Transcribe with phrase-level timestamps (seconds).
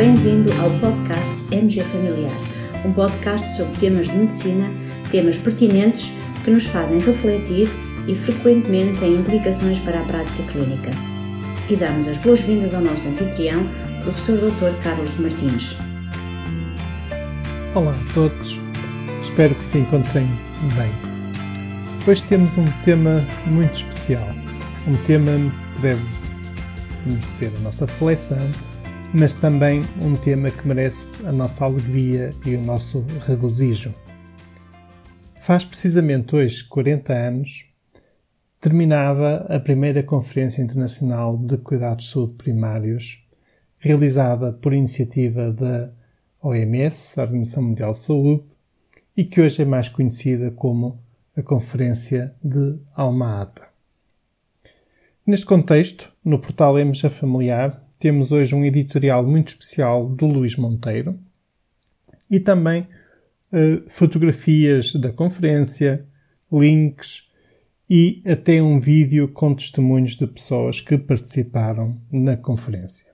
[0.00, 2.32] ao podcast MG Familiar,
[2.86, 4.72] um podcast sobre temas de medicina,
[5.10, 7.70] temas pertinentes que nos fazem refletir
[8.08, 10.90] e frequentemente têm implicações para a prática clínica.
[11.68, 13.62] E damos as boas-vindas ao nosso anfitrião,
[14.00, 14.74] professor Dr.
[14.82, 15.76] Carlos Martins.
[17.74, 18.58] Olá a todos,
[19.20, 20.26] espero que se encontrem
[20.76, 20.90] bem.
[22.08, 24.34] Hoje temos um tema muito especial,
[24.88, 25.32] um tema
[25.74, 26.02] que deve
[27.04, 28.50] merecer a nossa reflexão,
[29.12, 33.94] mas também um tema que merece a nossa alegria e o nosso regozijo.
[35.38, 37.70] Faz precisamente hoje 40 anos
[38.60, 43.26] terminava a primeira Conferência Internacional de Cuidados de Saúde Primários,
[43.78, 45.90] realizada por iniciativa da
[46.42, 48.44] OMS, a Organização Mundial de Saúde,
[49.16, 51.00] e que hoje é mais conhecida como
[51.34, 53.66] a Conferência de Alma-Ata.
[55.26, 61.20] Neste contexto, no portal MJ Familiar, temos hoje um editorial muito especial do Luís Monteiro
[62.30, 62.88] e também
[63.52, 66.06] uh, fotografias da conferência,
[66.50, 67.30] links
[67.88, 73.12] e até um vídeo com testemunhos de pessoas que participaram na conferência.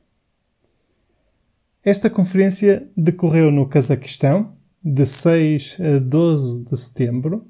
[1.84, 7.45] Esta conferência decorreu no Cazaquistão de 6 a 12 de setembro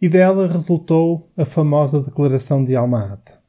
[0.00, 3.41] e dela resultou a famosa Declaração de Alma-Ata.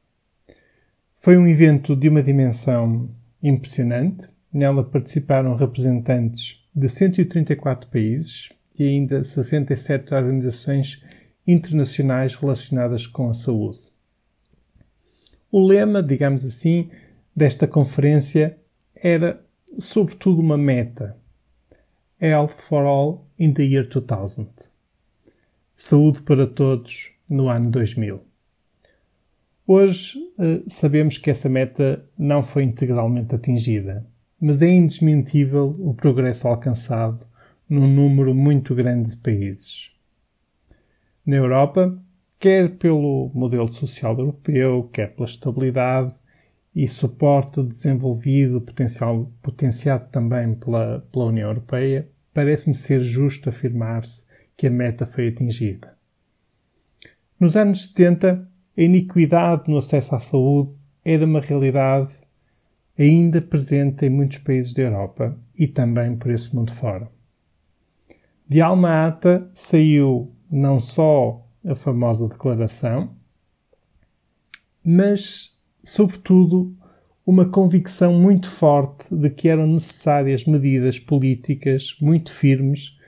[1.24, 3.08] Foi um evento de uma dimensão
[3.42, 4.28] impressionante.
[4.52, 11.02] Nela participaram representantes de 134 países e ainda 67 organizações
[11.46, 13.90] internacionais relacionadas com a saúde.
[15.50, 16.90] O lema, digamos assim,
[17.34, 18.58] desta conferência
[18.94, 19.42] era
[19.78, 21.16] sobretudo uma meta:
[22.20, 24.46] Health for All in the Year 2000.
[25.74, 28.33] Saúde para todos no ano 2000.
[29.66, 34.06] Hoje eh, sabemos que essa meta não foi integralmente atingida,
[34.40, 37.26] mas é indesmentível o progresso alcançado
[37.68, 39.94] num número muito grande de países
[41.24, 41.98] na Europa,
[42.38, 46.12] quer pelo modelo social europeu, quer pela estabilidade
[46.74, 54.66] e suporte desenvolvido, potencial, potenciado também pela, pela União Europeia, parece-me ser justo afirmar-se que
[54.66, 55.96] a meta foi atingida.
[57.38, 60.72] Nos anos 70, a iniquidade no acesso à saúde
[61.04, 62.14] era uma realidade
[62.98, 67.08] ainda presente em muitos países da Europa e também por esse mundo fora.
[68.48, 73.10] De Alma Ata saiu não só a famosa declaração,
[74.84, 76.76] mas, sobretudo,
[77.26, 82.98] uma convicção muito forte de que eram necessárias medidas políticas muito firmes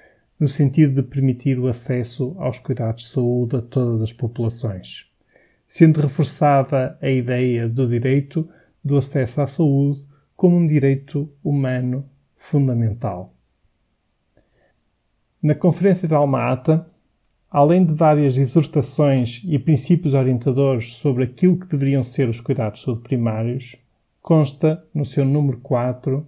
[0.40, 5.10] no sentido de permitir o acesso aos cuidados de saúde a todas as populações,
[5.66, 8.48] sendo reforçada a ideia do direito
[8.84, 10.06] do acesso à saúde
[10.36, 13.34] como um direito humano fundamental.
[15.42, 16.86] Na Conferência de Alma-Ata,
[17.50, 22.96] além de várias exortações e princípios orientadores sobre aquilo que deveriam ser os cuidados de
[22.96, 23.76] primários,
[24.20, 26.26] consta, no seu número 4,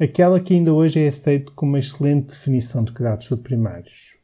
[0.00, 4.16] aquela que ainda hoje é aceito como uma excelente definição de cuidados primários.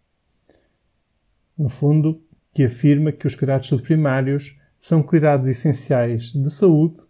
[1.56, 2.20] No fundo,
[2.54, 7.00] que afirma que os cuidados de saúde primários são cuidados essenciais de saúde,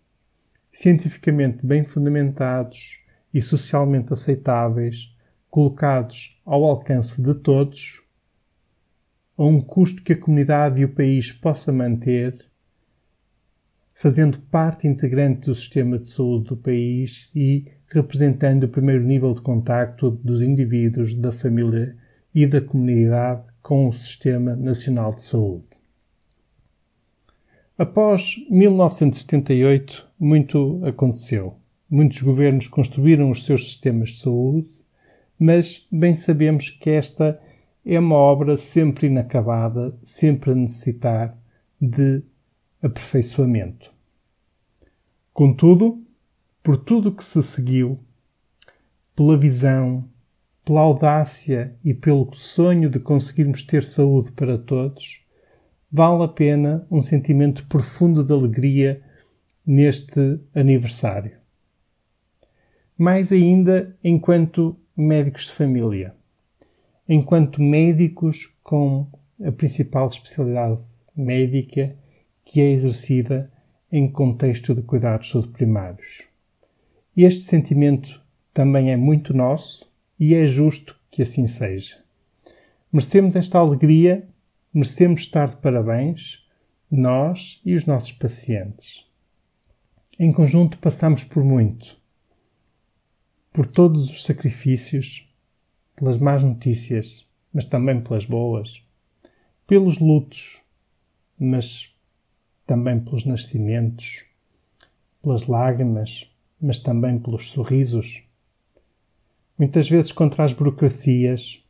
[0.72, 5.14] cientificamente bem fundamentados e socialmente aceitáveis,
[5.50, 8.02] colocados ao alcance de todos,
[9.36, 12.44] a um custo que a comunidade e o país possa manter,
[13.94, 19.42] fazendo parte integrante do sistema de saúde do país e representando o primeiro nível de
[19.42, 21.96] contacto dos indivíduos, da família
[22.34, 25.64] e da comunidade com o Sistema Nacional de Saúde.
[27.78, 31.56] Após 1978, muito aconteceu.
[31.88, 34.68] Muitos governos construíram os seus sistemas de saúde,
[35.38, 37.40] mas bem sabemos que esta
[37.86, 41.34] é uma obra sempre inacabada, sempre a necessitar
[41.80, 42.22] de
[42.82, 43.90] aperfeiçoamento.
[45.32, 46.02] Contudo,
[46.62, 47.98] por tudo que se seguiu,
[49.16, 50.04] pela visão,
[50.64, 55.24] pela audácia e pelo sonho de conseguirmos ter saúde para todos,
[55.90, 59.02] vale a pena um sentimento profundo de alegria
[59.66, 61.32] neste aniversário.
[62.96, 66.14] Mais ainda enquanto médicos de família
[67.08, 69.06] enquanto médicos com
[69.44, 70.80] a principal especialidade
[71.16, 71.94] médica
[72.44, 73.50] que é exercida
[73.90, 76.22] em contexto de cuidados de saúde primários.
[77.16, 78.22] Este sentimento
[78.52, 82.02] também é muito nosso e é justo que assim seja.
[82.92, 84.28] Merecemos esta alegria,
[84.72, 86.48] merecemos estar de parabéns,
[86.90, 89.04] nós e os nossos pacientes.
[90.18, 91.96] Em conjunto passamos por muito.
[93.52, 95.32] por todos os sacrifícios,
[95.94, 98.82] pelas más notícias, mas também pelas boas,
[99.64, 100.60] pelos lutos,
[101.38, 101.94] mas
[102.66, 104.24] também pelos nascimentos,
[105.22, 106.28] pelas lágrimas,
[106.60, 108.24] mas também pelos sorrisos.
[109.56, 111.64] Muitas vezes contra as burocracias,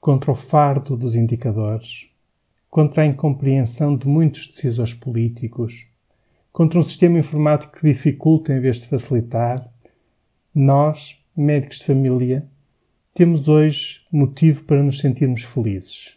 [0.00, 2.10] contra o fardo dos indicadores,
[2.70, 5.86] contra a incompreensão de muitos decisores políticos,
[6.52, 9.68] contra um sistema informático que dificulta em vez de facilitar,
[10.54, 12.46] nós, médicos de família,
[13.12, 16.16] temos hoje motivo para nos sentirmos felizes,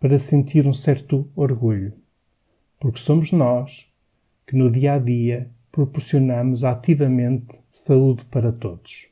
[0.00, 1.92] para sentir um certo orgulho,
[2.80, 3.86] porque somos nós
[4.46, 9.11] que no dia a dia proporcionamos ativamente saúde para todos.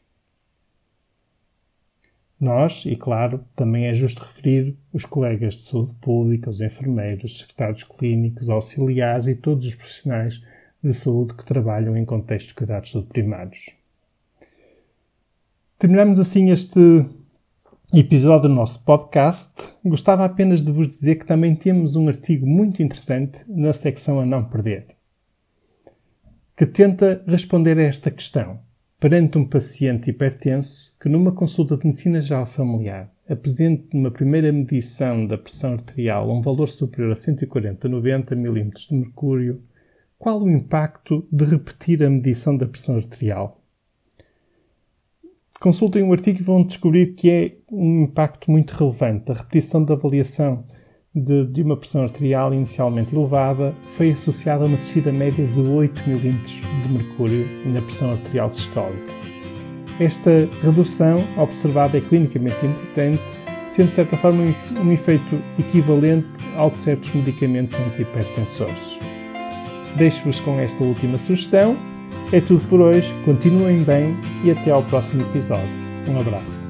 [2.40, 7.84] Nós, e claro, também é justo referir os colegas de saúde pública, os enfermeiros, secretários
[7.84, 10.42] clínicos, auxiliares e todos os profissionais
[10.82, 13.70] de saúde que trabalham em contexto de cuidados de saúde primários.
[15.78, 17.04] Terminamos assim este
[17.92, 19.74] episódio do nosso podcast.
[19.84, 24.24] Gostava apenas de vos dizer que também temos um artigo muito interessante na secção a
[24.24, 24.86] não perder
[26.60, 28.60] que tenta responder a esta questão
[29.00, 35.26] perante um paciente hipertenso que, numa consulta de medicina geral familiar, apresente numa primeira medição
[35.26, 39.62] da pressão arterial um valor superior a 140-90 mm de mercúrio,
[40.18, 43.62] qual o impacto de repetir a medição da pressão arterial?
[45.58, 49.32] Consultem o artigo e vão descobrir que é um impacto muito relevante.
[49.32, 50.64] A repetição da avaliação
[51.14, 56.02] de, de, uma pressão arterial inicialmente elevada foi associada a uma descida média de 8
[56.08, 56.32] mm
[56.82, 59.12] de mercúrio na pressão arterial sistólica.
[59.98, 63.22] Esta redução observada é clinicamente importante,
[63.68, 64.42] sendo de certa forma
[64.82, 66.26] um efeito equivalente
[66.56, 68.98] ao de certos medicamentos antihipertensores.
[69.96, 71.76] Deixo-vos com esta última sugestão.
[72.32, 75.68] É tudo por hoje, continuem bem e até ao próximo episódio.
[76.08, 76.69] Um abraço.